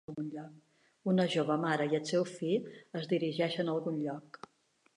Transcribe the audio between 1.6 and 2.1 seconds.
mare i el